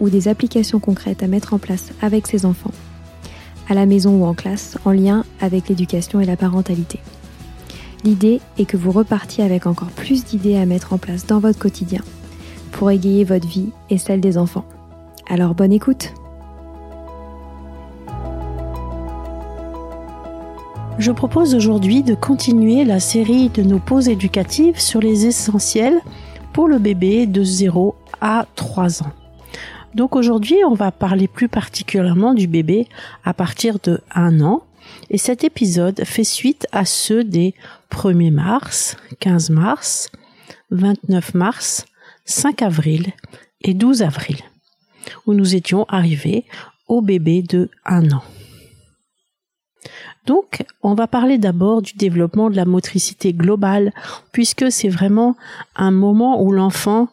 [0.00, 2.72] ou des applications concrètes à mettre en place avec ses enfants,
[3.68, 7.00] à la maison ou en classe, en lien avec l'éducation et la parentalité.
[8.04, 11.58] L'idée est que vous repartiez avec encore plus d'idées à mettre en place dans votre
[11.58, 12.02] quotidien
[12.70, 14.66] pour égayer votre vie et celle des enfants.
[15.28, 16.12] Alors bonne écoute
[20.98, 26.00] Je propose aujourd'hui de continuer la série de nos pauses éducatives sur les essentiels
[26.52, 29.23] pour le bébé de 0 à 3 ans.
[29.94, 32.88] Donc aujourd'hui, on va parler plus particulièrement du bébé
[33.24, 34.64] à partir de 1 an.
[35.08, 37.54] Et cet épisode fait suite à ceux des
[37.90, 40.10] 1er mars, 15 mars,
[40.70, 41.86] 29 mars,
[42.24, 43.12] 5 avril
[43.60, 44.38] et 12 avril,
[45.26, 46.44] où nous étions arrivés
[46.88, 48.22] au bébé de 1 an.
[50.26, 53.92] Donc, on va parler d'abord du développement de la motricité globale,
[54.32, 55.36] puisque c'est vraiment
[55.76, 57.08] un moment où l'enfant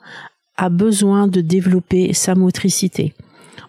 [0.58, 3.14] a besoin de développer sa motricité.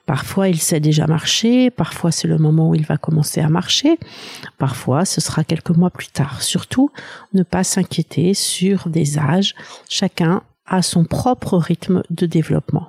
[0.07, 3.99] Parfois, il sait déjà marcher, parfois c'est le moment où il va commencer à marcher,
[4.59, 6.43] parfois ce sera quelques mois plus tard.
[6.43, 6.91] Surtout,
[7.35, 9.55] ne pas s'inquiéter sur des âges,
[9.89, 12.89] chacun a son propre rythme de développement.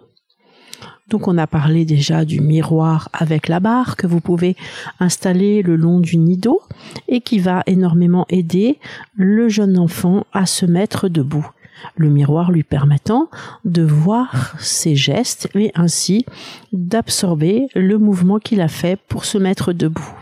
[1.09, 4.55] Donc on a parlé déjà du miroir avec la barre que vous pouvez
[4.99, 6.61] installer le long du nid d'eau
[7.07, 8.79] et qui va énormément aider
[9.15, 11.47] le jeune enfant à se mettre debout
[11.95, 13.29] le miroir lui permettant
[13.65, 16.25] de voir ses gestes et ainsi
[16.71, 20.13] d'absorber le mouvement qu'il a fait pour se mettre debout.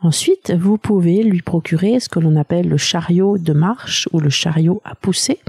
[0.00, 4.30] Ensuite, vous pouvez lui procurer ce que l'on appelle le chariot de marche ou le
[4.30, 5.40] chariot à pousser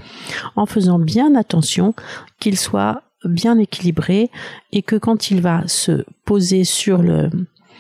[0.56, 1.94] en faisant bien attention
[2.40, 4.30] qu'il soit bien équilibré
[4.72, 7.04] et que quand il va se poser sur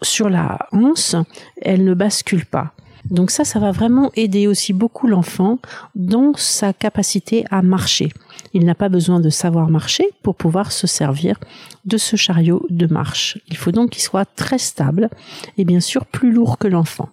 [0.01, 1.15] sur la hanse,
[1.61, 2.73] elle ne bascule pas.
[3.09, 5.59] Donc ça, ça va vraiment aider aussi beaucoup l'enfant
[5.95, 8.09] dans sa capacité à marcher.
[8.53, 11.39] Il n'a pas besoin de savoir marcher pour pouvoir se servir
[11.85, 13.39] de ce chariot de marche.
[13.47, 15.09] Il faut donc qu'il soit très stable
[15.57, 17.09] et bien sûr plus lourd que l'enfant.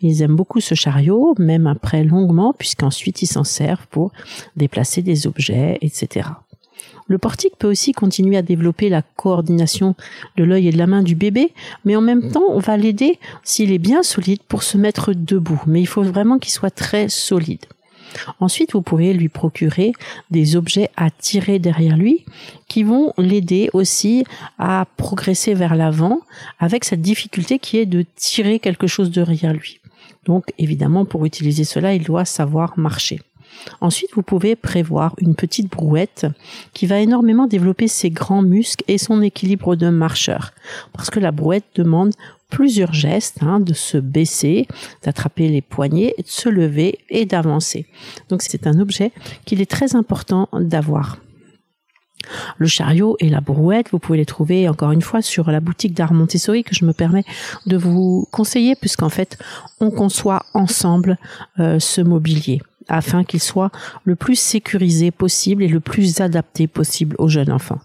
[0.00, 4.12] Ils aiment beaucoup ce chariot, même après longuement, puisqu'ensuite ils s'en servent pour
[4.56, 6.28] déplacer des objets, etc.
[7.06, 9.94] Le portique peut aussi continuer à développer la coordination
[10.36, 11.52] de l'œil et de la main du bébé,
[11.84, 15.62] mais en même temps, on va l'aider s'il est bien solide pour se mettre debout.
[15.66, 17.64] Mais il faut vraiment qu'il soit très solide.
[18.40, 19.92] Ensuite, vous pouvez lui procurer
[20.30, 22.24] des objets à tirer derrière lui
[22.68, 24.24] qui vont l'aider aussi
[24.58, 26.20] à progresser vers l'avant
[26.58, 29.80] avec cette difficulté qui est de tirer quelque chose derrière lui.
[30.24, 33.20] Donc, évidemment, pour utiliser cela, il doit savoir marcher.
[33.80, 36.26] Ensuite, vous pouvez prévoir une petite brouette
[36.72, 40.52] qui va énormément développer ses grands muscles et son équilibre de marcheur.
[40.92, 42.12] Parce que la brouette demande
[42.50, 44.68] plusieurs gestes, hein, de se baisser,
[45.02, 47.86] d'attraper les poignets, de se lever et d'avancer.
[48.28, 49.10] Donc c'est un objet
[49.46, 51.18] qu'il est très important d'avoir.
[52.58, 55.94] Le chariot et la brouette, vous pouvez les trouver encore une fois sur la boutique
[55.94, 57.24] d'art Montessori que je me permets
[57.66, 59.38] de vous conseiller puisqu'en fait
[59.80, 61.18] on conçoit ensemble
[61.58, 62.60] euh, ce mobilier
[62.92, 63.72] afin qu'il soit
[64.04, 67.80] le plus sécurisé possible et le plus adapté possible aux jeunes enfants.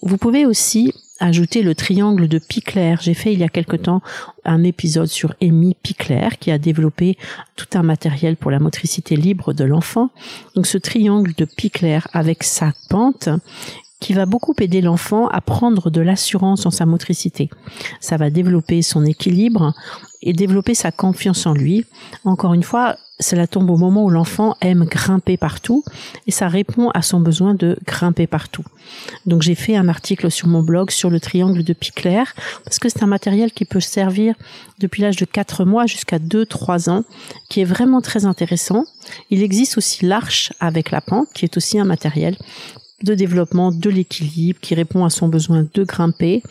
[0.00, 2.96] Vous pouvez aussi ajouter le triangle de Picler.
[3.00, 4.02] J'ai fait il y a quelque temps
[4.44, 7.16] un épisode sur Amy Picler qui a développé
[7.54, 10.10] tout un matériel pour la motricité libre de l'enfant.
[10.56, 13.28] Donc ce triangle de Picler avec sa pente
[14.02, 17.48] qui va beaucoup aider l'enfant à prendre de l'assurance en sa motricité.
[18.00, 19.72] Ça va développer son équilibre
[20.22, 21.86] et développer sa confiance en lui.
[22.24, 25.84] Encore une fois, cela tombe au moment où l'enfant aime grimper partout
[26.26, 28.64] et ça répond à son besoin de grimper partout.
[29.24, 32.24] Donc j'ai fait un article sur mon blog sur le triangle de Picler
[32.64, 34.34] parce que c'est un matériel qui peut servir
[34.80, 37.04] depuis l'âge de 4 mois jusqu'à 2-3 ans
[37.48, 38.84] qui est vraiment très intéressant.
[39.30, 42.36] Il existe aussi l'arche avec la pente qui est aussi un matériel
[43.02, 46.42] de développement de l'équilibre qui répond à son besoin de grimper,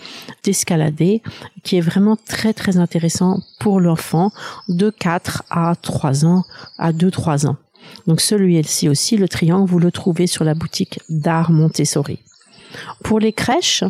[0.44, 1.22] d'escalader,
[1.64, 4.32] qui est vraiment très très intéressant pour l'enfant
[4.68, 6.44] de 4 à 3 ans,
[6.78, 7.58] à 2-3 ans.
[8.08, 12.20] Donc celui-ci aussi, le triangle, vous le trouvez sur la boutique d'art Montessori.
[13.04, 13.84] Pour les crèches,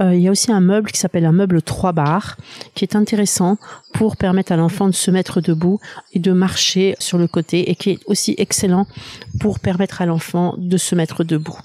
[0.00, 2.36] euh, il y a aussi un meuble qui s'appelle un meuble 3 barres,
[2.74, 3.58] qui est intéressant
[3.92, 5.78] pour permettre à l'enfant de se mettre debout
[6.12, 8.86] et de marcher sur le côté, et qui est aussi excellent
[9.38, 11.58] pour permettre à l'enfant de se mettre debout.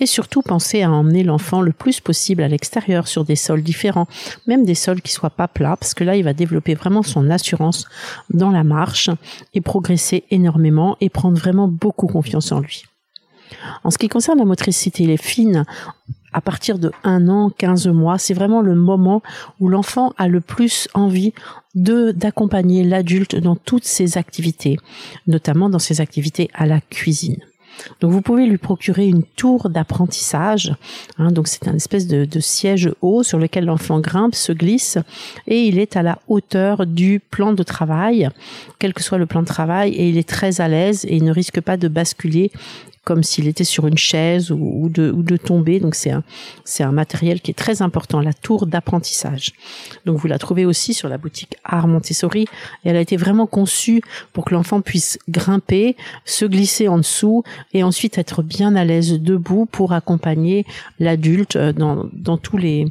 [0.00, 4.06] Et surtout, pensez à emmener l'enfant le plus possible à l'extérieur sur des sols différents,
[4.46, 7.30] même des sols qui soient pas plats, parce que là, il va développer vraiment son
[7.30, 7.86] assurance
[8.30, 9.10] dans la marche
[9.54, 12.84] et progresser énormément et prendre vraiment beaucoup confiance en lui.
[13.84, 15.64] En ce qui concerne la motricité, les fines,
[16.32, 19.22] à partir de 1 an, 15 mois, c'est vraiment le moment
[19.60, 21.32] où l'enfant a le plus envie
[21.74, 24.76] de d'accompagner l'adulte dans toutes ses activités,
[25.26, 27.38] notamment dans ses activités à la cuisine.
[28.00, 30.74] Donc vous pouvez lui procurer une tour d'apprentissage.
[31.18, 34.98] Hein, donc c'est un espèce de, siège haut sur lequel l'enfant grimpe, se glisse
[35.46, 38.28] et il est à la hauteur du plan de travail,
[38.78, 41.24] quel que soit le plan de travail, et il est très à l'aise et il
[41.24, 42.50] ne risque pas de basculer
[43.04, 45.80] comme s'il était sur une chaise ou, de, ou de tomber.
[45.80, 46.22] Donc c'est un,
[46.64, 49.52] c'est un matériel qui est très important, la tour d'apprentissage.
[50.06, 52.46] Donc vous la trouvez aussi sur la boutique Art Montessori
[52.84, 54.02] et elle a été vraiment conçue
[54.32, 59.20] pour que l'enfant puisse grimper, se glisser en dessous et ensuite être bien à l'aise
[59.20, 60.64] debout pour accompagner
[60.98, 62.86] l'adulte euh, dans, dans tous les,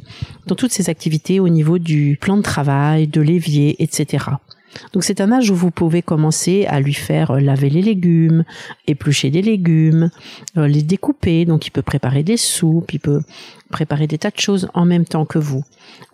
[0.46, 4.26] dans toutes ses activités au niveau du plan de travail, de l'évier, etc.
[4.92, 8.44] Donc c'est un âge où vous pouvez commencer à lui faire euh, laver les légumes,
[8.86, 10.10] éplucher des légumes,
[10.56, 11.44] euh, les découper.
[11.44, 13.22] Donc il peut préparer des soupes, il peut
[13.74, 15.64] préparer des tas de choses en même temps que vous.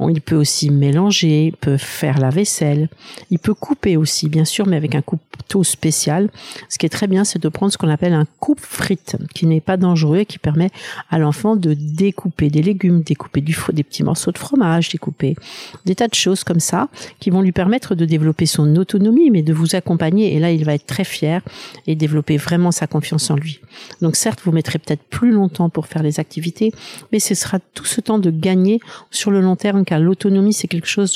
[0.09, 2.89] Il peut aussi mélanger, peut faire la vaisselle,
[3.31, 6.31] il peut couper aussi, bien sûr, mais avec un couteau spécial.
[6.71, 9.61] Ce qui est très bien, c'est de prendre ce qu'on appelle un coupe-frite, qui n'est
[9.61, 10.71] pas dangereux et qui permet
[11.11, 15.37] à l'enfant de découper des légumes, découper du, des petits morceaux de fromage, découper
[15.85, 19.43] des tas de choses comme ça, qui vont lui permettre de développer son autonomie, mais
[19.43, 20.35] de vous accompagner.
[20.35, 21.43] Et là, il va être très fier
[21.87, 23.61] et développer vraiment sa confiance en lui.
[24.01, 26.73] Donc certes, vous mettrez peut-être plus longtemps pour faire les activités,
[27.13, 28.81] mais ce sera tout ce temps de gagner
[29.11, 31.15] sur le long terme, car l'autonomie, c'est quelque chose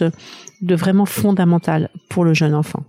[0.61, 2.85] de, vraiment fondamental pour le jeune enfant.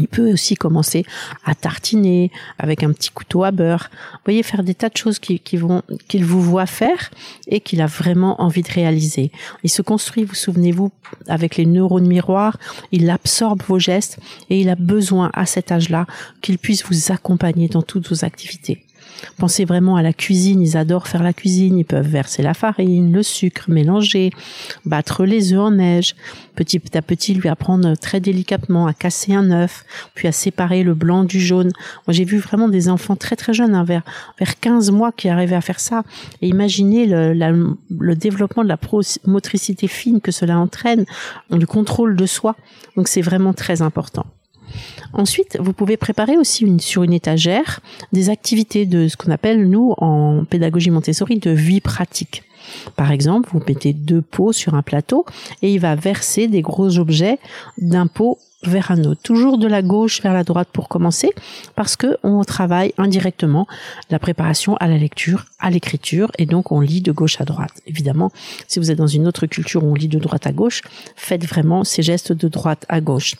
[0.00, 1.06] Il peut aussi commencer
[1.44, 3.90] à tartiner avec un petit couteau à beurre.
[4.12, 7.10] Vous voyez, faire des tas de choses qu'il vous voit faire
[7.46, 9.30] et qu'il a vraiment envie de réaliser.
[9.62, 10.90] Il se construit, vous souvenez-vous,
[11.28, 12.58] avec les neurones miroirs.
[12.90, 14.18] Il absorbe vos gestes
[14.50, 16.06] et il a besoin à cet âge-là
[16.40, 18.83] qu'il puisse vous accompagner dans toutes vos activités.
[19.38, 23.12] Pensez vraiment à la cuisine, ils adorent faire la cuisine, ils peuvent verser la farine,
[23.12, 24.30] le sucre, mélanger,
[24.84, 26.14] battre les œufs en neige,
[26.54, 30.94] petit à petit lui apprendre très délicatement à casser un œuf, puis à séparer le
[30.94, 31.72] blanc du jaune.
[32.06, 34.02] Moi j'ai vu vraiment des enfants très très jeunes, hein, vers,
[34.38, 36.02] vers 15 mois qui arrivaient à faire ça.
[36.42, 38.78] Et imaginez le, développement de la
[39.26, 41.04] motricité fine que cela entraîne,
[41.50, 42.56] le contrôle de soi.
[42.96, 44.26] Donc c'est vraiment très important.
[45.12, 47.80] Ensuite, vous pouvez préparer aussi sur une étagère
[48.12, 52.42] des activités de ce qu'on appelle, nous, en pédagogie Montessori, de vie pratique.
[52.96, 55.24] Par exemple, vous mettez deux pots sur un plateau
[55.62, 57.38] et il va verser des gros objets
[57.78, 61.30] d'un pot vers un autre, toujours de la gauche vers la droite pour commencer,
[61.74, 63.66] parce que on travaille indirectement
[64.10, 67.72] la préparation à la lecture, à l'écriture, et donc on lit de gauche à droite.
[67.86, 68.30] Évidemment,
[68.68, 70.82] si vous êtes dans une autre culture où on lit de droite à gauche,
[71.16, 73.34] faites vraiment ces gestes de droite à gauche.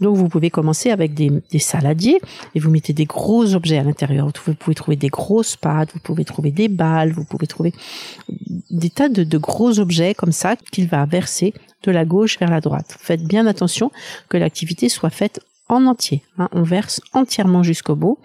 [0.00, 2.20] Donc vous pouvez commencer avec des, saladiers
[2.54, 4.26] et vous mettez des gros objets à l'intérieur.
[4.26, 7.72] Vous pouvez trouver des grosses pâtes, vous pouvez trouver des balles, vous pouvez trouver
[8.70, 12.60] des tas de, gros objets comme ça qu'il va verser de la gauche vers la
[12.60, 12.96] droite.
[13.00, 13.90] Faites bien attention
[14.28, 16.22] que l'activité soit faite en entier.
[16.38, 16.48] Hein.
[16.52, 18.18] On verse entièrement jusqu'au bout,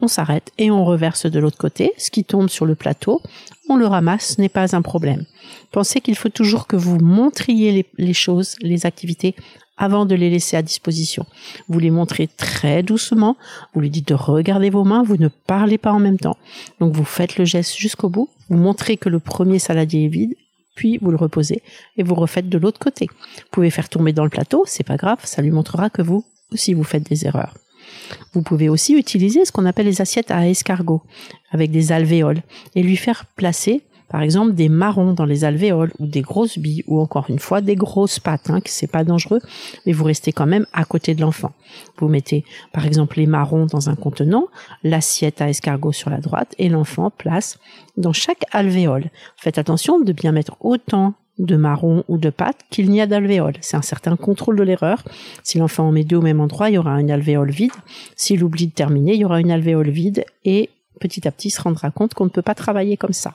[0.00, 1.92] on s'arrête et on reverse de l'autre côté.
[1.98, 3.20] Ce qui tombe sur le plateau,
[3.68, 5.24] on le ramasse, ce n'est pas un problème.
[5.70, 9.34] Pensez qu'il faut toujours que vous montriez les, choses, les activités,
[9.80, 11.26] avant de les laisser à disposition.
[11.68, 13.36] Vous les montrez très doucement,
[13.74, 16.36] vous lui dites de regarder vos mains, vous ne parlez pas en même temps.
[16.78, 20.34] Donc vous faites le geste jusqu'au bout, vous montrez que le premier saladier est vide
[20.76, 21.62] puis vous le reposez
[21.96, 23.08] et vous refaites de l'autre côté.
[23.08, 26.24] Vous pouvez faire tomber dans le plateau, c'est pas grave, ça lui montrera que vous
[26.52, 27.54] aussi vous faites des erreurs.
[28.32, 31.02] Vous pouvez aussi utiliser ce qu'on appelle les assiettes à escargot
[31.50, 32.42] avec des alvéoles
[32.74, 36.84] et lui faire placer par exemple des marrons dans les alvéoles ou des grosses billes
[36.86, 39.40] ou encore une fois des grosses pattes, hein, que c'est pas dangereux,
[39.86, 41.52] mais vous restez quand même à côté de l'enfant.
[41.98, 44.48] Vous mettez par exemple les marrons dans un contenant,
[44.82, 47.58] l'assiette à escargot sur la droite et l'enfant place
[47.96, 49.10] dans chaque alvéole.
[49.36, 53.54] Faites attention de bien mettre autant de marrons ou de pâtes qu'il n'y a d'alvéole.
[53.60, 55.02] C'est un certain contrôle de l'erreur.
[55.42, 57.72] Si l'enfant en met deux au même endroit, il y aura une alvéole vide.
[58.16, 60.68] S'il oublie de terminer, il y aura une alvéole vide et
[61.00, 63.34] petit à petit se rendra compte qu'on ne peut pas travailler comme ça.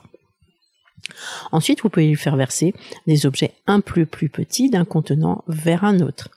[1.52, 2.74] Ensuite, vous pouvez lui faire verser
[3.06, 6.30] des objets un peu plus petits d'un contenant vers un autre.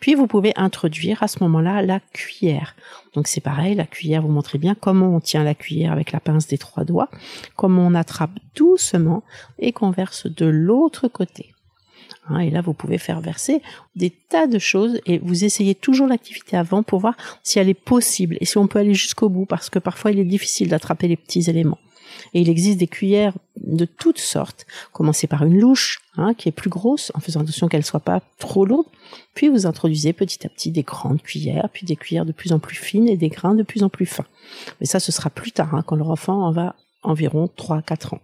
[0.00, 2.74] Puis vous pouvez introduire à ce moment-là la cuillère.
[3.14, 6.20] Donc c'est pareil, la cuillère, vous montrez bien comment on tient la cuillère avec la
[6.20, 7.10] pince des trois doigts,
[7.56, 9.22] comment on attrape doucement
[9.58, 11.52] et qu'on verse de l'autre côté.
[12.28, 13.62] Hein, et là, vous pouvez faire verser
[13.94, 17.74] des tas de choses et vous essayez toujours l'activité avant pour voir si elle est
[17.74, 21.08] possible et si on peut aller jusqu'au bout parce que parfois il est difficile d'attraper
[21.08, 21.78] les petits éléments.
[22.34, 24.66] Et il existe des cuillères de toutes sortes.
[24.92, 28.20] Commencez par une louche, hein, qui est plus grosse, en faisant attention qu'elle soit pas
[28.38, 28.86] trop lourde.
[29.34, 32.58] Puis vous introduisez petit à petit des grandes cuillères, puis des cuillères de plus en
[32.58, 34.26] plus fines et des grains de plus en plus fins.
[34.80, 38.20] Mais ça, ce sera plus tard, hein, quand leur enfant en va environ 3-4 ans.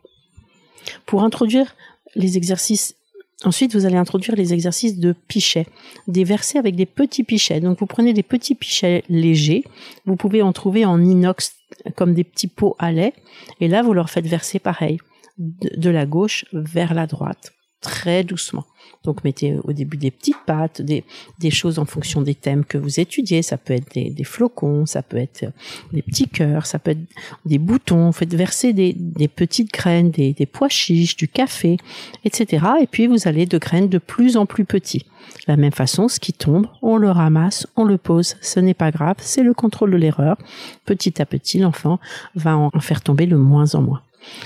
[1.06, 1.74] Pour introduire
[2.14, 2.96] les exercices
[3.44, 5.66] Ensuite, vous allez introduire les exercices de pichet,
[6.06, 7.60] des versets avec des petits pichets.
[7.60, 9.64] Donc, vous prenez des petits pichets légers.
[10.06, 11.54] Vous pouvez en trouver en inox
[11.96, 13.14] comme des petits pots à lait.
[13.60, 14.98] Et là, vous leur faites verser pareil,
[15.38, 17.52] de la gauche vers la droite,
[17.82, 18.64] très doucement.
[19.04, 21.04] Donc mettez au début des petites pâtes, des,
[21.38, 23.42] des choses en fonction des thèmes que vous étudiez.
[23.42, 25.44] Ça peut être des, flocons, ça peut être
[25.92, 27.00] des petits cœurs, ça peut être
[27.44, 28.12] des boutons.
[28.12, 31.76] Faites verser des, des petites graines, des, pois chiches, du café,
[32.24, 32.64] etc.
[32.80, 35.04] Et puis vous allez de graines de plus en plus petits.
[35.46, 38.36] De la même façon, ce qui tombe, on le ramasse, on le pose.
[38.40, 40.36] Ce n'est pas grave, c'est le contrôle de l'erreur.
[40.84, 41.98] Petit à petit, l'enfant
[42.34, 44.02] va en faire tomber le moins en moins.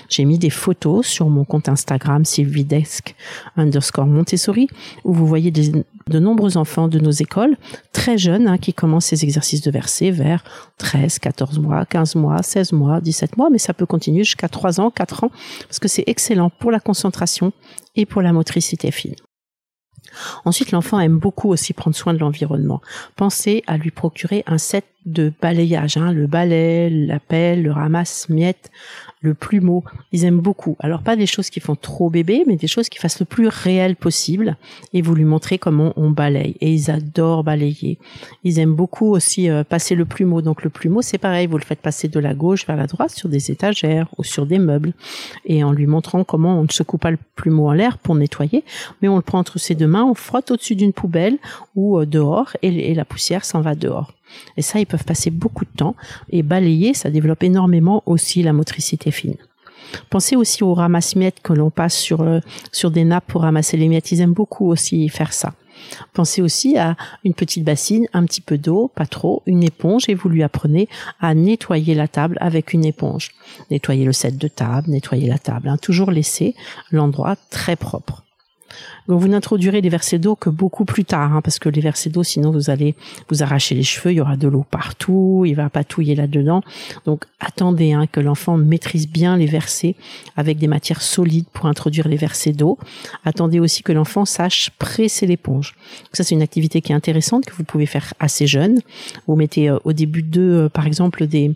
[0.09, 3.15] J'ai mis des photos sur mon compte Instagram sylvidesque
[3.57, 4.69] underscore Montessori
[5.05, 7.57] où vous voyez de nombreux enfants de nos écoles
[7.93, 10.45] très jeunes hein, qui commencent ces exercices de verset vers
[10.79, 14.81] 13, 14 mois, 15 mois, 16 mois, 17 mois, mais ça peut continuer jusqu'à 3
[14.81, 15.31] ans, 4 ans
[15.67, 17.53] parce que c'est excellent pour la concentration
[17.95, 19.15] et pour la motricité fine.
[20.45, 22.81] Ensuite, l'enfant aime beaucoup aussi prendre soin de l'environnement.
[23.17, 28.71] Pensez à lui procurer un set de balayage, hein, le balai, la pelle, le ramasse-miettes,
[29.21, 29.85] le plumeau.
[30.13, 30.77] Ils aiment beaucoup.
[30.81, 33.49] Alors pas des choses qui font trop bébé, mais des choses qui fassent le plus
[33.49, 34.57] réel possible.
[34.93, 36.57] Et vous lui montrez comment on balaye.
[36.61, 37.99] Et ils adorent balayer.
[38.45, 40.43] Ils aiment beaucoup aussi euh, passer le plumeau.
[40.43, 41.47] Donc le plumeau, c'est pareil.
[41.47, 44.45] Vous le faites passer de la gauche vers la droite sur des étagères ou sur
[44.45, 44.93] des meubles.
[45.45, 48.65] Et en lui montrant comment on ne secoue pas le plumeau en l'air pour nettoyer,
[49.01, 51.39] mais on le prend entre ses deux mains, on frotte au-dessus d'une poubelle
[51.75, 54.16] ou euh, dehors et la poussière s'en va dehors.
[54.57, 55.97] Et ça, ils peuvent passer beaucoup de temps.
[56.31, 59.37] Et balayer, ça développe énormément aussi la motricité fine.
[60.11, 62.41] Pensez aussi aux ramasse-miettes que l'on passe sur, euh,
[62.73, 64.11] sur des nappes pour ramasser les miettes.
[64.13, 65.55] Ils aiment beaucoup aussi faire ça.
[66.13, 70.15] Pensez aussi à une petite bassine, un petit peu d'eau, pas trop, une éponge et
[70.15, 70.89] vous lui apprenez
[71.21, 73.33] à nettoyer la table avec une éponge.
[73.71, 75.69] Nettoyer le set de table, nettoyer la table.
[75.69, 75.77] Hein.
[75.77, 76.55] Toujours laisser
[76.91, 78.25] l'endroit très propre.
[79.09, 82.11] Donc vous n'introduirez les versets d'eau que beaucoup plus tard, hein, parce que les versets
[82.11, 82.95] d'eau, sinon vous allez
[83.31, 86.63] vous arracher les cheveux, il y aura de l'eau partout, il va patouiller là-dedans.
[87.05, 89.95] Donc attendez hein, que l'enfant maîtrise bien les versets
[90.37, 92.79] avec des matières solides pour introduire les versets d'eau.
[93.25, 95.75] Attendez aussi que l'enfant sache presser l'éponge.
[96.13, 98.81] Ça c'est une activité qui est intéressante que vous pouvez faire assez jeune.
[99.27, 101.53] Vous mettez euh, au début de, euh, par exemple, des,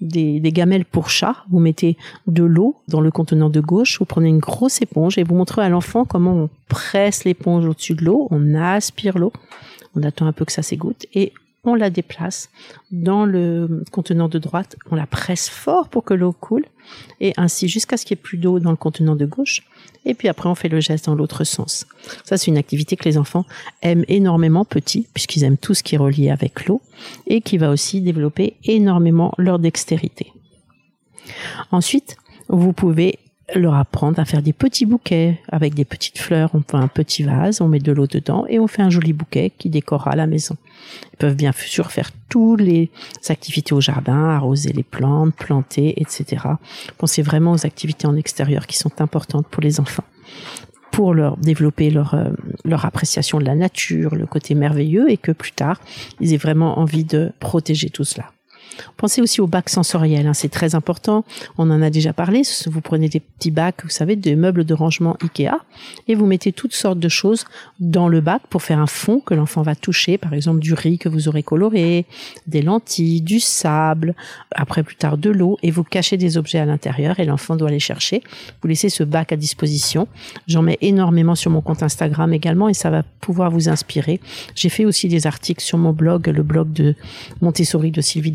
[0.00, 1.36] des, gamelles pour chat.
[1.50, 3.98] Vous mettez de l'eau dans le contenant de gauche.
[3.98, 7.94] Vous prenez une grosse éponge et vous montrez à l'enfant comment on presse l'éponge au-dessus
[7.94, 9.32] de l'eau, on aspire l'eau,
[9.96, 11.32] On attend un peu que ça s'égoutte et
[11.64, 12.50] on la déplace
[12.90, 16.64] dans le contenant de droite, on la presse fort pour que l'eau coule,
[17.20, 19.62] et ainsi jusqu'à ce qu'il n'y ait plus d'eau dans le contenant de gauche,
[20.04, 21.86] et puis après on fait le geste dans l'autre sens.
[22.24, 23.44] Ça c'est une activité que les enfants
[23.82, 26.80] aiment énormément petits, puisqu'ils aiment tout ce qui est relié avec l'eau,
[27.26, 30.32] et qui va aussi développer énormément leur dextérité.
[31.72, 32.16] Ensuite,
[32.48, 33.18] vous pouvez
[33.54, 36.50] leur apprendre à faire des petits bouquets avec des petites fleurs.
[36.54, 39.12] On fait un petit vase, on met de l'eau dedans et on fait un joli
[39.12, 40.56] bouquet qui décorera la maison.
[41.12, 42.90] Ils peuvent bien sûr faire toutes les
[43.28, 46.44] activités au jardin, arroser les plantes, planter, etc.
[46.98, 50.04] Pensez vraiment aux activités en extérieur qui sont importantes pour les enfants
[50.90, 52.30] pour leur développer leur, euh,
[52.64, 55.80] leur appréciation de la nature, le côté merveilleux, et que plus tard,
[56.18, 58.32] ils aient vraiment envie de protéger tout cela.
[58.96, 61.24] Pensez aussi au bac sensoriel, hein, c'est très important.
[61.56, 62.42] On en a déjà parlé.
[62.66, 65.56] Vous prenez des petits bacs, vous savez, des meubles de rangement Ikea,
[66.06, 67.44] et vous mettez toutes sortes de choses
[67.80, 70.98] dans le bac pour faire un fond que l'enfant va toucher, par exemple du riz
[70.98, 72.06] que vous aurez coloré,
[72.46, 74.14] des lentilles, du sable,
[74.54, 77.70] après plus tard de l'eau, et vous cachez des objets à l'intérieur et l'enfant doit
[77.70, 78.22] les chercher.
[78.62, 80.08] Vous laissez ce bac à disposition.
[80.46, 84.20] J'en mets énormément sur mon compte Instagram également et ça va pouvoir vous inspirer.
[84.54, 86.94] J'ai fait aussi des articles sur mon blog, le blog de
[87.40, 88.32] Montessori de Sylvie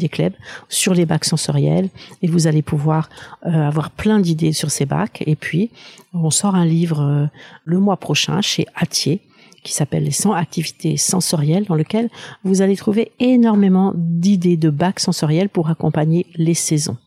[0.70, 1.89] Sur les bacs sensoriels
[2.22, 3.10] et vous allez pouvoir
[3.46, 5.24] euh, avoir plein d'idées sur ces bacs.
[5.25, 5.72] Et puis,
[6.13, 7.25] on sort un livre euh,
[7.65, 9.22] le mois prochain chez Atier
[9.63, 12.10] qui s'appelle les 100 activités sensorielles dans lequel
[12.44, 16.98] vous allez trouver énormément d'idées de bacs sensoriels pour accompagner les saisons.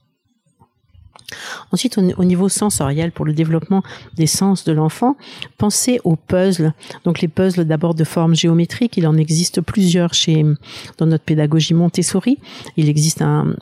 [1.73, 3.83] Ensuite, au niveau sensoriel, pour le développement
[4.15, 5.17] des sens de l'enfant,
[5.59, 6.73] pensez aux puzzles.
[7.05, 10.45] Donc les puzzles d'abord de forme géométrique, il en existe plusieurs chez
[10.99, 12.39] dans notre pédagogie Montessori.
[12.77, 13.55] Il existe un,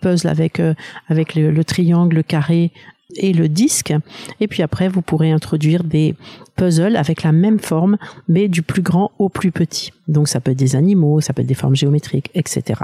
[0.00, 0.74] puzzle avec euh,
[1.08, 2.72] avec le, triangle, le carré,
[3.16, 3.92] et le disque.
[4.40, 6.14] Et puis après, vous pourrez introduire des
[6.56, 9.92] puzzles avec la même forme, mais du plus grand au plus petit.
[10.08, 12.80] Donc ça peut être des animaux, ça peut être des formes géométriques, etc.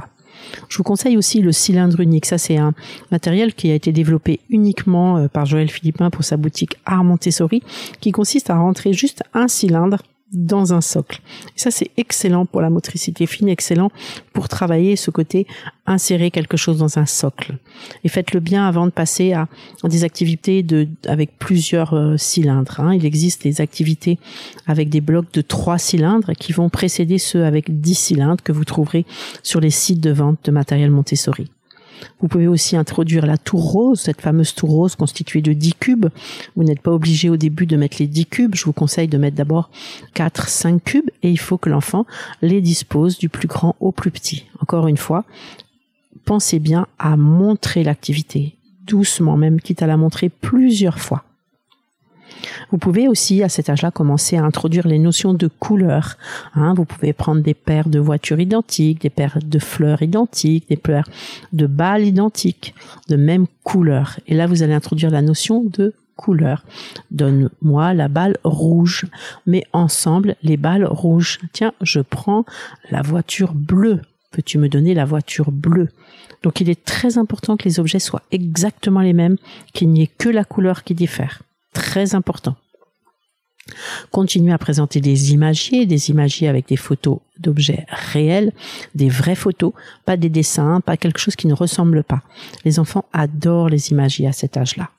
[0.69, 2.27] Je vous conseille aussi le cylindre unique.
[2.27, 2.75] Ça, c'est un
[3.11, 7.63] matériel qui a été développé uniquement euh, par Joël Philippin pour sa boutique Art Montessori,
[8.01, 9.99] qui consiste à rentrer juste un cylindre
[10.33, 11.21] dans un socle.
[11.57, 13.91] Et ça, c'est excellent pour la motricité fine, excellent
[14.33, 15.47] pour travailler ce côté
[15.87, 17.59] insérer quelque chose dans un socle.
[18.05, 19.49] Et faites-le bien avant de passer à,
[19.85, 22.81] des activités de, avec plusieurs euh, cylindres.
[22.81, 22.95] Hein.
[22.95, 24.19] Il existe des activités
[24.67, 28.65] avec des blocs de trois cylindres qui vont précéder ceux avec dix cylindres que vous
[28.65, 29.07] trouverez
[29.43, 31.51] sur les sites de vente de matériel Montessori.
[32.21, 36.07] Vous pouvez aussi introduire la tour rose, cette fameuse tour rose constituée de 10 cubes.
[36.57, 38.55] Vous n'êtes pas obligé au début de mettre les 10 cubes.
[38.55, 39.71] Je vous conseille de mettre d'abord
[40.15, 42.07] 4, 5 cubes et il faut que l'enfant
[42.43, 44.47] les dispose du plus grand au plus petit.
[44.61, 45.25] Encore une fois,
[46.25, 48.55] pensez bien à montrer l'activité
[48.89, 51.25] doucement, même quitte à la montrer plusieurs fois.
[52.71, 56.17] Vous pouvez aussi, à cet âge-là, commencer à introduire les notions de couleur.
[56.55, 56.75] Hein.
[56.75, 61.09] vous pouvez prendre des paires de voitures identiques, des paires de fleurs identiques, des paires
[61.53, 62.75] de balles identiques,
[63.09, 64.19] de même couleur.
[64.27, 66.65] Et là, vous allez introduire la notion de couleur.
[67.11, 69.07] Donne-moi la balle rouge.
[69.47, 71.39] Mais ensemble, les balles rouges.
[71.53, 72.45] Tiens, je prends
[72.91, 74.03] la voiture bleue.
[74.33, 75.89] Peux-tu me donner la voiture bleue?
[76.43, 79.37] Donc il est très important que les objets soient exactement les mêmes,
[79.73, 82.57] qu'il n'y ait que la couleur qui diffère très important.
[84.11, 88.53] Continuez à présenter des imagiers, des imagiers avec des photos d'objets réels,
[88.95, 89.73] des vraies photos,
[90.07, 92.23] pas des dessins, pas quelque chose qui ne ressemble pas.
[92.65, 94.91] Les enfants adorent les imagiers à cet âge-là.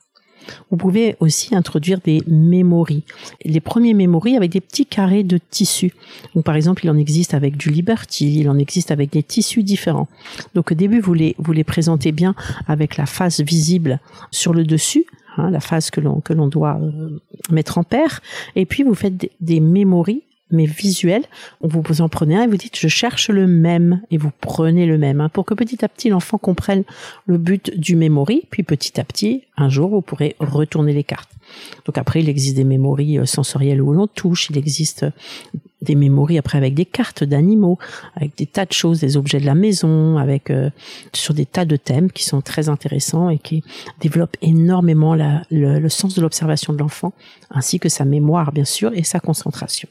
[0.70, 3.04] Vous pouvez aussi introduire des mémories.
[3.44, 5.92] Les premiers mémories avec des petits carrés de tissu.
[6.44, 10.08] Par exemple, il en existe avec du Liberty, il en existe avec des tissus différents.
[10.54, 12.34] Donc au début, vous les présentez bien
[12.66, 16.78] avec la face visible sur le dessus, Hein, la phase que l'on que l'on doit
[16.80, 18.20] euh, mettre en paire.
[18.56, 21.24] Et puis vous faites des, des mémories mais visuelles.
[21.60, 24.86] Vous vous en prenez un et vous dites je cherche le même et vous prenez
[24.86, 26.84] le même hein, pour que petit à petit l'enfant comprenne
[27.26, 28.42] le but du memory.
[28.50, 31.30] Puis petit à petit, un jour, vous pourrez retourner les cartes.
[31.84, 35.06] Donc après, il existe des mémories euh, sensorielles où l'on touche, il existe
[35.82, 37.78] des mémories après avec des cartes d'animaux,
[38.14, 40.70] avec des tas de choses, des objets de la maison, avec euh,
[41.12, 43.62] sur des tas de thèmes qui sont très intéressants et qui
[44.00, 47.12] développent énormément la, le, sens de l'observation de l'enfant,
[47.50, 49.88] ainsi que sa mémoire bien sûr et sa concentration.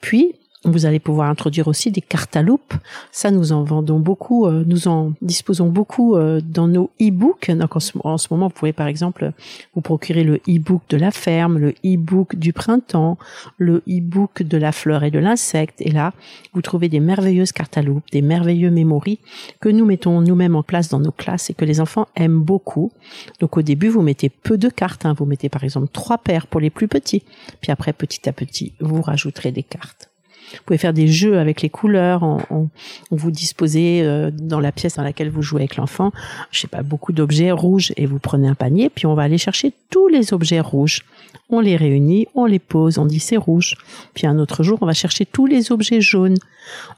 [0.00, 0.34] Puis
[0.64, 2.74] vous allez pouvoir introduire aussi des cartes à loupe.
[3.10, 7.50] Ça, nous en vendons beaucoup, euh, nous en disposons beaucoup euh, dans nos e-books.
[7.50, 9.32] Donc en ce, moment, vous pouvez par exemple
[9.74, 13.18] vous procurer le e-book de la ferme, le e-book du printemps,
[13.58, 15.80] le e-book de la fleur et de l'insecte.
[15.80, 16.12] Et là,
[16.52, 19.18] vous trouvez des merveilleuses cartes à loupe, des merveilleux mémories
[19.60, 22.92] que nous mettons nous-mêmes en place dans nos classes et que les enfants aiment beaucoup.
[23.40, 25.06] Donc au début, vous mettez peu de cartes.
[25.06, 25.14] Hein.
[25.18, 27.24] Vous mettez par exemple trois paires pour les plus petits.
[27.60, 30.11] Puis après, petit à petit, vous rajouterez des cartes.
[30.52, 32.22] Vous pouvez faire des jeux avec les couleurs.
[32.22, 32.68] On,
[33.10, 36.12] vous disposez euh, dans la pièce dans laquelle vous jouez avec l'enfant,
[36.50, 39.38] je sais pas, beaucoup d'objets rouges et vous prenez un panier, puis on va aller
[39.38, 41.02] chercher tous les objets rouges.
[41.50, 43.76] On les réunit, on les pose, on dit c'est rouge.
[44.14, 46.36] Puis un autre jour, on va chercher tous les objets jaunes.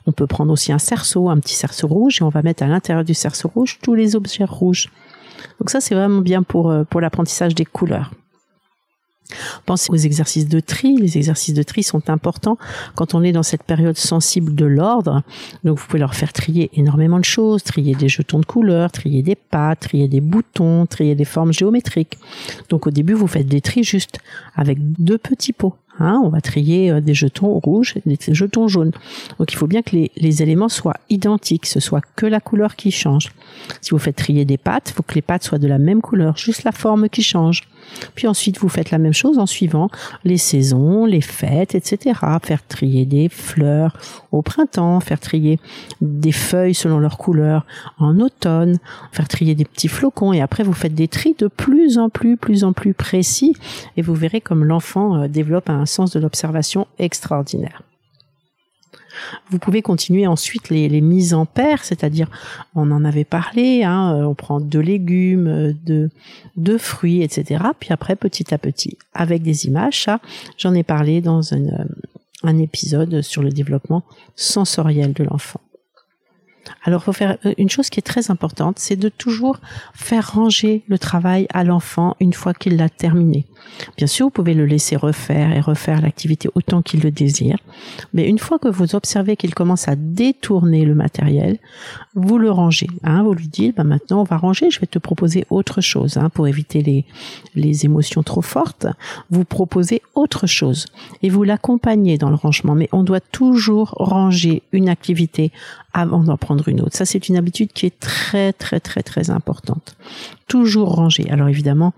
[0.06, 2.66] On peut prendre aussi un cerceau, un petit cerceau rouge, et on va mettre à
[2.66, 4.88] l'intérieur du cerceau rouge tous les objets rouges.
[5.60, 8.12] Donc ça, c'est vraiment bien pour, euh, pour l'apprentissage des couleurs.
[9.66, 10.96] Pensez aux exercices de tri.
[10.96, 12.58] Les exercices de tri sont importants
[12.94, 15.22] quand on est dans cette période sensible de l'ordre.
[15.64, 19.22] Donc vous pouvez leur faire trier énormément de choses, trier des jetons de couleurs, trier
[19.22, 22.18] des pattes, trier des boutons, trier des formes géométriques.
[22.68, 24.18] Donc au début vous faites des tris juste
[24.54, 25.74] avec deux petits pots.
[26.00, 28.90] Hein, on va trier euh, des jetons rouges et des jetons jaunes.
[29.38, 32.74] Donc il faut bien que les, les, éléments soient identiques, ce soit que la couleur
[32.74, 33.30] qui change.
[33.80, 36.02] Si vous faites trier des pattes, il faut que les pattes soient de la même
[36.02, 37.62] couleur, juste la forme qui change.
[38.14, 39.88] Puis ensuite, vous faites la même chose en suivant
[40.25, 42.18] les saisons, les fêtes, etc.
[42.42, 43.97] Faire trier des fleurs
[44.33, 45.59] au printemps, faire trier
[46.01, 47.66] des feuilles selon leur couleur
[47.99, 48.79] en automne,
[49.12, 52.37] faire trier des petits flocons et après vous faites des tris de plus en plus,
[52.37, 53.57] plus en plus précis
[53.97, 57.83] et vous verrez comme l'enfant euh, développe un sens de l'observation extraordinaire.
[59.50, 62.31] Vous pouvez continuer ensuite les, mises en paire, c'est-à-dire
[62.74, 66.09] on en avait parlé, hein, euh, on prend deux légumes, euh,
[66.57, 67.64] deux, fruits, etc.
[67.79, 70.20] Puis après, petit à petit, avec des images, ça,
[70.59, 71.85] j'en ai parlé dans un, euh,
[72.42, 74.03] un épisode sur le développement
[74.37, 75.61] sensoriel de l'enfant.
[76.85, 79.59] Alors, faut faire euh, une chose qui est très importante, c'est de toujours
[79.94, 83.46] faire ranger le travail à l'enfant une fois qu'il l'a terminé.
[83.96, 87.57] Bien sûr, vous pouvez le laisser refaire et refaire l'activité autant qu'il le désire,
[88.12, 91.59] mais une fois que vous observez qu'il commence à détourner le matériel,
[92.14, 92.88] vous le rangez.
[93.03, 96.16] Hein, vous lui dites, bah, maintenant on va ranger, je vais te proposer autre chose
[96.16, 97.05] hein, pour éviter les,
[97.55, 98.87] les émotions trop fortes.
[99.31, 100.87] Vous proposez autre chose
[101.22, 105.53] et vous l'accompagnez dans le rangement, mais on doit toujours ranger une activité
[105.94, 106.96] avant d'en prendre une autre.
[106.96, 109.96] Ça, c'est une habitude qui est très, très, très, très importante.
[110.48, 111.30] Toujours ranger.
[111.30, 111.94] Alors évidemment,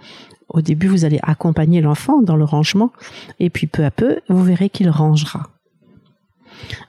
[0.48, 2.92] au début, vous allez accompagner l'enfant dans le rangement,
[3.40, 5.50] et puis peu à peu, vous verrez qu'il rangera.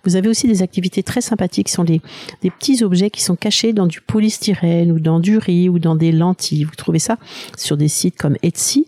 [0.05, 2.01] Vous avez aussi des activités très sympathiques, sont des
[2.41, 6.11] petits objets qui sont cachés dans du polystyrène ou dans du riz ou dans des
[6.11, 6.63] lentilles.
[6.63, 7.17] Vous trouvez ça
[7.57, 8.87] sur des sites comme Etsy.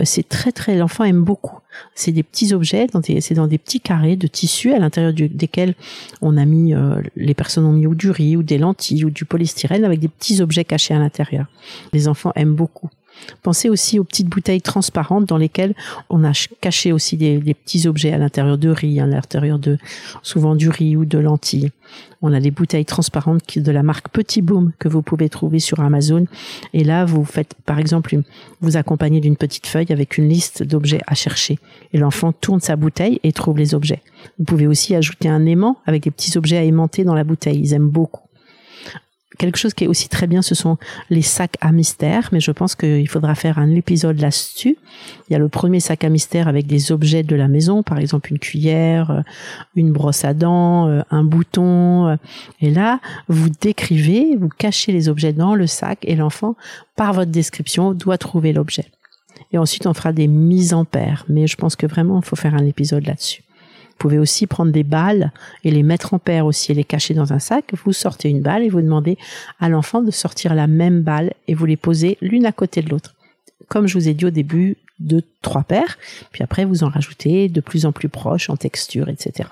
[0.00, 1.58] Euh, c'est très très l'enfant aime beaucoup.
[1.94, 2.86] C'est des petits objets,
[3.20, 5.74] c'est dans des petits carrés de tissu à l'intérieur desquels
[6.20, 9.10] on a mis euh, les personnes ont mis ou du riz ou des lentilles ou
[9.10, 11.46] du polystyrène avec des petits objets cachés à l'intérieur.
[11.92, 12.90] Les enfants aiment beaucoup.
[13.42, 15.74] Pensez aussi aux petites bouteilles transparentes dans lesquelles
[16.10, 19.78] on a caché aussi des, petits objets à l'intérieur de riz, à l'intérieur de
[20.22, 21.70] souvent du riz ou de lentilles.
[22.22, 25.80] On a des bouteilles transparentes de la marque Petit Boom que vous pouvez trouver sur
[25.80, 26.26] Amazon.
[26.72, 28.16] Et là, vous faites, par exemple,
[28.60, 31.58] vous accompagnez d'une petite feuille avec une liste d'objets à chercher.
[31.92, 34.02] Et l'enfant tourne sa bouteille et trouve les objets.
[34.38, 37.58] Vous pouvez aussi ajouter un aimant avec des petits objets à aimanter dans la bouteille.
[37.58, 38.22] Ils aiment beaucoup
[39.38, 40.78] quelque chose qui est aussi très bien, ce sont
[41.10, 44.76] les sacs à mystère, mais je pense qu'il faudra faire un épisode là-dessus.
[45.28, 47.98] Il y a le premier sac à mystère avec des objets de la maison, par
[47.98, 49.20] exemple une cuillère, euh,
[49.74, 52.08] une brosse à dents, euh, un bouton.
[52.08, 52.16] Euh,
[52.60, 56.56] et là, vous décrivez, vous cachez les objets dans le sac et l'enfant,
[56.96, 58.86] par votre description, doit trouver l'objet.
[59.52, 61.24] Et ensuite, on fera des mises en paire.
[61.28, 63.42] Mais je pense que vraiment, il faut faire un épisode là-dessus.
[64.02, 65.30] Vous pouvez aussi prendre des balles
[65.62, 67.66] et les mettre en paire aussi et les cacher dans un sac.
[67.84, 69.16] Vous sortez une balle et vous demandez
[69.60, 72.90] à l'enfant de sortir la même balle et vous les posez l'une à côté de
[72.90, 73.14] l'autre.
[73.68, 75.98] Comme je vous ai dit au début, de trois paires.
[76.32, 79.48] Puis après, vous en rajoutez de plus en plus proches en texture, etc.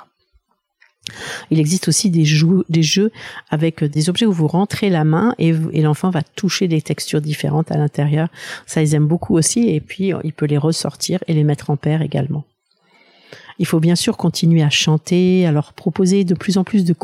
[1.52, 3.12] Il existe aussi des jeux, des jeux
[3.50, 7.20] avec des objets où vous rentrez la main et, et l'enfant va toucher des textures
[7.20, 8.30] différentes à l'intérieur.
[8.66, 9.68] Ça, ils aiment beaucoup aussi.
[9.68, 12.44] Et puis, il peut les ressortir et les mettre en paire également.
[13.60, 16.94] Il faut bien sûr continuer à chanter, à leur proposer de plus en plus de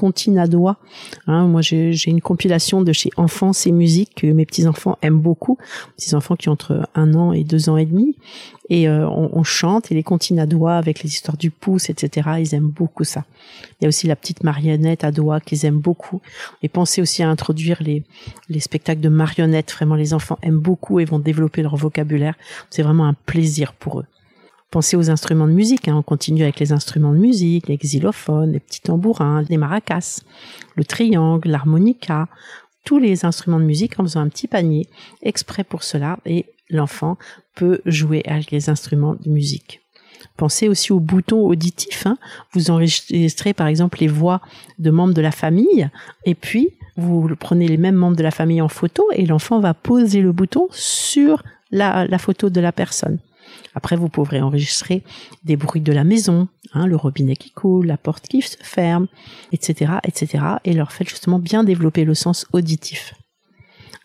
[0.46, 0.78] doigts.
[1.26, 5.58] Hein, moi, j'ai une compilation de chez Enfants et Musique que mes petits-enfants aiment beaucoup.
[5.98, 8.16] Petits-enfants qui ont entre un an et deux ans et demi.
[8.70, 10.02] Et euh, on, chante et les
[10.46, 12.30] doigts avec les histoires du pouce, etc.
[12.38, 13.24] Ils aiment beaucoup ça.
[13.78, 16.22] Il y a aussi la petite marionnette à doigts qu'ils aiment beaucoup.
[16.62, 18.02] Et pensez aussi à introduire les,
[18.48, 19.72] les spectacles de marionnettes.
[19.72, 22.34] Vraiment, les enfants aiment beaucoup et vont développer leur vocabulaire.
[22.70, 24.06] C'est vraiment un plaisir pour eux.
[24.70, 25.88] Pensez aux instruments de musique.
[25.88, 25.96] Hein.
[25.96, 30.20] On continue avec les instruments de musique, les xylophones, les petits tambourins, les maracas,
[30.74, 32.28] le triangle, l'harmonica,
[32.84, 34.88] tous les instruments de musique en faisant un petit panier
[35.22, 37.16] exprès pour cela et l'enfant
[37.54, 39.80] peut jouer avec les instruments de musique.
[40.36, 42.06] Pensez aussi aux boutons auditifs.
[42.06, 42.18] Hein.
[42.52, 44.40] Vous enregistrez par exemple les voix
[44.78, 45.88] de membres de la famille
[46.24, 49.74] et puis vous prenez les mêmes membres de la famille en photo et l'enfant va
[49.74, 53.18] poser le bouton sur la, la photo de la personne.
[53.74, 55.02] Après, vous pourrez enregistrer
[55.44, 59.06] des bruits de la maison, hein, le robinet qui coule, la porte qui se ferme,
[59.52, 63.14] etc., etc., et leur faites justement bien développer le sens auditif.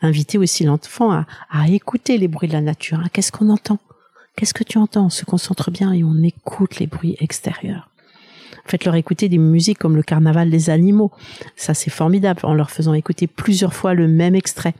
[0.01, 2.99] Invitez aussi l'enfant à, écouter les bruits de la nature.
[2.99, 3.09] Hein.
[3.13, 3.77] Qu'est-ce qu'on entend?
[4.35, 5.05] Qu'est-ce que tu entends?
[5.05, 7.90] On se concentre bien et on écoute les bruits extérieurs.
[8.65, 11.11] Faites-leur écouter des musiques comme le carnaval des animaux.
[11.55, 14.73] Ça, c'est formidable en leur faisant écouter plusieurs fois le même extrait.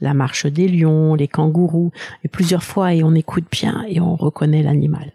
[0.00, 1.92] La marche des lions, les kangourous,
[2.24, 5.12] et plusieurs fois et on écoute bien et on reconnaît l'animal.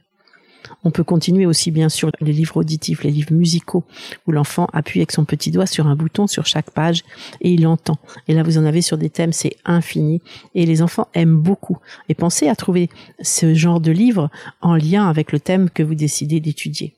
[0.83, 3.83] On peut continuer aussi bien sûr les livres auditifs, les livres musicaux,
[4.25, 7.03] où l'enfant appuie avec son petit doigt sur un bouton sur chaque page
[7.41, 7.97] et il entend.
[8.27, 10.21] Et là, vous en avez sur des thèmes, c'est infini.
[10.55, 11.77] Et les enfants aiment beaucoup.
[12.09, 12.89] Et pensez à trouver
[13.21, 14.29] ce genre de livre
[14.61, 16.93] en lien avec le thème que vous décidez d'étudier.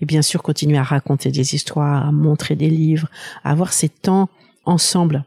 [0.00, 3.08] Et bien sûr, continuer à raconter des histoires, à montrer des livres,
[3.44, 4.28] à avoir ces temps
[4.64, 5.24] ensemble.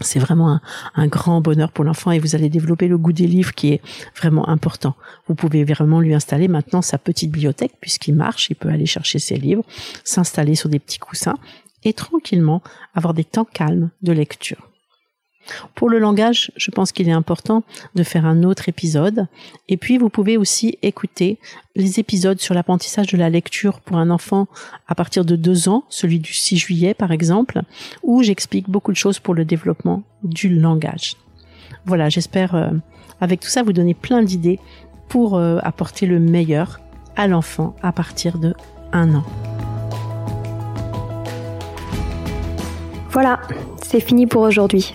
[0.00, 0.60] C'est vraiment
[0.94, 3.80] un, grand bonheur pour l'enfant et vous allez développer le goût des livres qui est
[4.14, 4.94] vraiment important.
[5.26, 9.18] Vous pouvez vraiment lui installer maintenant sa petite bibliothèque puisqu'il marche, il peut aller chercher
[9.18, 9.64] ses livres,
[10.04, 11.38] s'installer sur des petits coussins
[11.84, 12.62] et tranquillement
[12.94, 14.68] avoir des temps calmes de lecture.
[15.74, 17.62] Pour le langage, je pense qu'il est important
[17.94, 19.26] de faire un autre épisode.
[19.68, 21.38] Et puis, vous pouvez aussi écouter
[21.74, 24.48] les épisodes sur l'apprentissage de la lecture pour un enfant
[24.88, 27.60] à partir de deux ans, celui du 6 juillet par exemple,
[28.02, 31.16] où j'explique beaucoup de choses pour le développement du langage.
[31.84, 32.70] Voilà, j'espère euh,
[33.20, 34.58] avec tout ça vous donner plein d'idées
[35.08, 36.80] pour euh, apporter le meilleur
[37.14, 38.54] à l'enfant à partir de
[38.92, 39.24] un an.
[43.10, 43.40] Voilà,
[43.82, 44.94] c'est fini pour aujourd'hui.